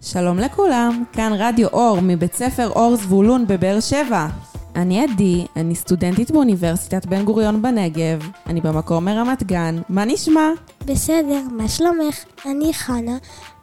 שלום 0.00 0.38
לכולם, 0.38 1.04
כאן 1.12 1.32
רדיו 1.38 1.68
אור 1.68 1.98
מבית 2.02 2.34
ספר 2.34 2.68
אור 2.68 2.96
זבולון 2.96 3.46
בבאר 3.46 3.80
שבע. 3.80 4.26
אני 4.76 5.04
עדי, 5.04 5.46
אני 5.56 5.74
סטודנטית 5.74 6.30
באוניברסיטת 6.30 7.06
בן 7.06 7.24
גוריון 7.24 7.62
בנגב, 7.62 8.30
אני 8.46 8.60
במקור 8.60 9.00
מרמת 9.00 9.42
גן, 9.42 9.80
מה 9.88 10.04
נשמע? 10.04 10.48
בסדר, 10.84 11.40
מה 11.52 11.68
שלומך? 11.68 12.24
אני 12.46 12.74
חנה, 12.74 13.16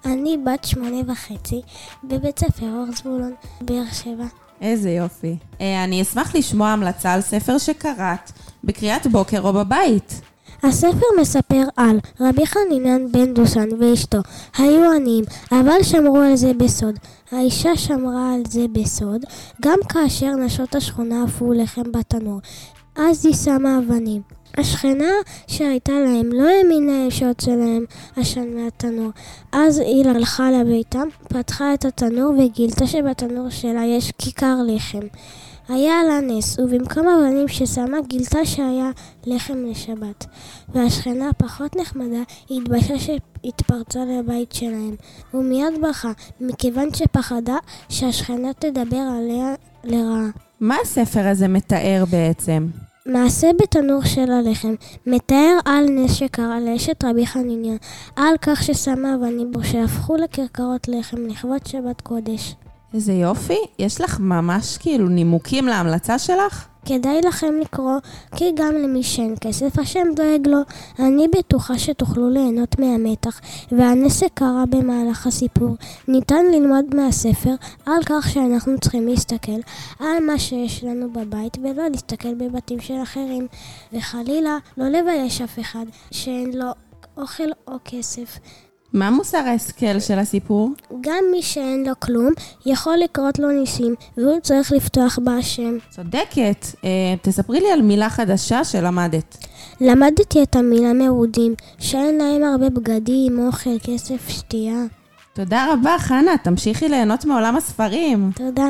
אני 0.05 0.37
בת 0.45 0.63
שמונה 0.63 0.97
וחצי, 1.07 1.61
בבית 2.03 2.39
ספר 2.39 2.65
אור 2.65 2.85
זבולון, 2.95 3.33
באר 3.61 3.85
שבע. 3.91 4.25
איזה 4.61 4.91
יופי. 4.91 5.35
אה, 5.61 5.83
אני 5.83 6.01
אשמח 6.01 6.35
לשמוע 6.35 6.69
המלצה 6.69 7.13
על 7.13 7.21
ספר 7.21 7.57
שקראת, 7.57 8.31
בקריאת 8.63 9.07
בוקר 9.07 9.41
או 9.41 9.53
בבית. 9.53 10.21
הספר 10.63 11.05
מספר 11.21 11.63
על 11.75 11.99
רבי 12.19 12.45
חנינן 12.45 13.11
בן 13.11 13.33
דוסן 13.33 13.69
ואשתו. 13.79 14.17
היו 14.57 14.91
עניים, 14.91 15.23
אבל 15.51 15.83
שמרו 15.83 16.17
על 16.17 16.35
זה 16.35 16.51
בסוד. 16.53 16.99
האישה 17.31 17.75
שמרה 17.75 18.33
על 18.33 18.41
זה 18.47 18.65
בסוד, 18.71 19.25
גם 19.61 19.79
כאשר 19.89 20.35
נשות 20.35 20.75
השכונה 20.75 21.23
אפו 21.25 21.53
לחם 21.53 21.91
בתנור. 21.91 22.39
אז 22.95 23.25
היא 23.25 23.33
שמה 23.33 23.77
אבנים. 23.77 24.21
השכנה 24.57 25.11
שהייתה 25.47 25.91
להם 25.91 26.29
לא 26.31 26.49
האמינה 26.49 27.11
שיוצא 27.11 27.51
להם 27.51 27.85
עשן 28.15 28.47
מהתנור. 28.55 29.09
אז 29.51 29.79
היא 29.79 30.07
הלכה 30.09 30.51
לביתה, 30.51 31.01
פתחה 31.27 31.73
את 31.73 31.85
התנור 31.85 32.33
וגילתה 32.39 32.87
שבתנור 32.87 33.49
שלה 33.49 33.85
יש 33.85 34.11
כיכר 34.17 34.55
לחם. 34.67 35.07
היה 35.69 36.03
לה 36.03 36.19
נס, 36.21 36.59
ובמקום 36.59 37.07
אבנים 37.07 37.47
ששמה 37.47 37.97
גילתה 38.07 38.45
שהיה 38.45 38.89
לחם 39.25 39.65
לשבת. 39.65 40.25
והשכנה 40.69 41.29
הפחות 41.29 41.75
נחמדה 41.75 42.21
התביישה 42.51 42.93
שהתפרצה 42.99 43.99
לבית 44.05 44.51
שלהם, 44.51 44.95
ומיד 45.33 45.81
ברחה, 45.81 46.11
מכיוון 46.41 46.93
שפחדה 46.93 47.57
שהשכנה 47.89 48.53
תדבר 48.53 48.97
עליה 48.97 49.55
לרעה. 49.83 50.27
מה 50.59 50.75
הספר 50.83 51.27
הזה 51.27 51.47
מתאר 51.47 52.03
בעצם? 52.11 52.67
מעשה 53.05 53.47
בתנור 53.61 54.01
של 54.03 54.31
הלחם 54.31 54.75
מתאר 55.07 55.59
על 55.65 55.85
נס 55.89 56.13
שקרה 56.13 56.59
לאשת 56.59 57.03
רבי 57.03 57.25
חניניה, 57.25 57.73
על 58.15 58.35
כך 58.41 58.63
ששמה 58.63 59.15
אבנים 59.15 59.51
בו 59.51 59.63
שהפכו 59.63 60.15
לכרכרות 60.15 60.87
לחם 60.87 61.17
לכבוד 61.27 61.65
שבת 61.65 62.01
קודש. 62.01 62.55
איזה 62.93 63.13
יופי, 63.13 63.59
יש 63.79 64.01
לך 64.01 64.19
ממש 64.19 64.77
כאילו 64.77 65.07
נימוקים 65.09 65.67
להמלצה 65.67 66.19
שלך? 66.19 66.67
כדאי 66.85 67.21
לכם 67.21 67.53
לקרוא, 67.61 67.99
כי 68.35 68.51
גם 68.55 68.75
למי 68.75 69.03
שאין 69.03 69.35
כסף, 69.41 69.79
השם 69.79 70.07
דואג 70.15 70.47
לו. 70.47 70.57
אני 70.99 71.27
בטוחה 71.27 71.79
שתוכלו 71.79 72.29
ליהנות 72.29 72.79
מהמתח, 72.79 73.41
והנס 73.71 74.23
קרה 74.33 74.63
במהלך 74.69 75.27
הסיפור. 75.27 75.75
ניתן 76.07 76.45
ללמוד 76.51 76.95
מהספר 76.95 77.55
על 77.85 78.03
כך 78.05 78.29
שאנחנו 78.29 78.79
צריכים 78.79 79.07
להסתכל 79.07 79.59
על 79.99 80.25
מה 80.27 80.39
שיש 80.39 80.83
לנו 80.83 81.13
בבית, 81.13 81.57
ולא 81.63 81.87
להסתכל 81.91 82.33
בבתים 82.33 82.79
של 82.79 83.03
אחרים. 83.03 83.47
וחלילה, 83.93 84.57
לא 84.77 84.87
לבייש 84.87 85.41
אף 85.41 85.59
אחד 85.59 85.85
שאין 86.11 86.51
לו 86.53 86.71
אוכל 87.17 87.49
או 87.67 87.73
כסף. 87.85 88.39
מה 88.93 89.09
מוסר 89.09 89.37
ההשכל 89.37 89.99
של 89.99 90.19
הסיפור? 90.19 90.71
גם 91.01 91.23
מי 91.31 91.41
שאין 91.41 91.83
לו 91.87 91.93
כלום, 91.99 92.29
יכול 92.65 92.97
לקרות 92.97 93.39
לו 93.39 93.51
ניסים, 93.51 93.95
והוא 94.17 94.39
צריך 94.39 94.71
לפתוח 94.71 95.19
בהשם. 95.23 95.77
צודקת. 95.89 96.65
אה, 96.83 96.89
תספרי 97.21 97.59
לי 97.59 97.71
על 97.71 97.81
מילה 97.81 98.09
חדשה 98.09 98.63
שלמדת. 98.63 99.37
למדתי 99.81 100.43
את 100.43 100.55
המילה 100.55 100.93
מרודים, 100.93 101.53
שאין 101.79 102.17
להם 102.17 102.43
הרבה 102.43 102.69
בגדים, 102.69 103.47
אוכל, 103.47 103.79
כסף, 103.83 104.29
שתייה. 104.29 104.83
תודה 105.33 105.73
רבה, 105.73 105.95
חנה. 105.99 106.37
תמשיכי 106.43 106.89
ליהנות 106.89 107.25
מעולם 107.25 107.55
הספרים. 107.55 108.31
תודה. 108.35 108.67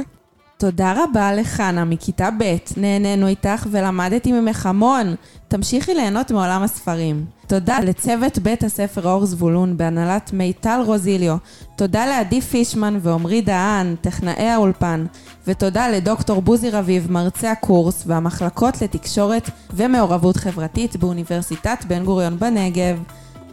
תודה 0.64 0.94
רבה 1.04 1.34
לחנה 1.34 1.86
מכיתה 1.86 2.30
ב', 2.40 2.56
נהנינו 2.78 3.28
איתך 3.28 3.68
ולמדתי 3.72 4.32
ממך 4.32 4.66
המון. 4.66 5.16
תמשיכי 5.48 5.94
ליהנות 5.94 6.32
מעולם 6.32 6.64
הספרים. 6.64 7.26
תודה 7.48 7.80
לצוות 7.80 8.40
בית 8.40 8.64
הספר 8.64 9.08
אור 9.08 9.26
זבולון 9.26 9.78
בהנהלת 9.78 10.34
מיטל 10.34 10.82
רוזיליו. 10.86 11.38
תודה 11.76 12.06
לעדי 12.06 12.42
פישמן 12.42 12.98
ועמרי 13.02 13.42
דהן, 13.42 13.96
טכנאי 14.02 14.48
האולפן. 14.48 15.06
ותודה 15.48 15.90
לדוקטור 15.90 16.42
בוזי 16.42 16.70
רביב, 16.70 17.12
מרצה 17.12 17.52
הקורס 17.52 18.04
והמחלקות 18.08 18.82
לתקשורת 18.82 19.50
ומעורבות 19.74 20.38
חברתית 20.38 20.96
באוניברסיטת 20.96 21.86
בן 21.88 22.06
גוריון 22.06 22.40
בנגב. 22.40 23.00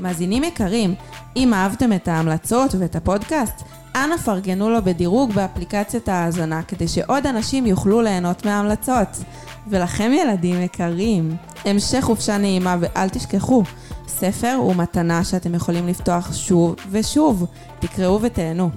מאזינים 0.01 0.45
יקרים, 0.45 0.95
אם 1.37 1.55
אהבתם 1.55 1.93
את 1.93 2.09
ההמלצות 2.09 2.75
ואת 2.79 2.97
הפודקאסט, 2.97 3.63
אנא 3.95 4.17
פרגנו 4.17 4.71
לו 4.71 4.85
בדירוג 4.85 5.33
באפליקציית 5.33 6.09
ההאזנה, 6.09 6.63
כדי 6.63 6.89
שעוד 6.89 7.27
אנשים 7.27 7.67
יוכלו 7.67 8.03
ליהנות 8.03 8.47
מההמלצות. 8.47 9.09
ולכם 9.69 10.11
ילדים 10.15 10.63
יקרים, 10.63 11.37
המשך 11.65 12.01
חופשה 12.01 12.39
נעימה 12.39 12.77
ואל 12.81 13.09
תשכחו, 13.09 13.63
ספר 14.09 14.55
הוא 14.59 14.77
מתנה 14.77 15.25
שאתם 15.25 15.55
יכולים 15.55 15.89
לפתוח 15.89 16.35
שוב 16.35 16.75
ושוב. 16.91 17.47
תקראו 17.81 18.23
ותהנו. 18.23 18.71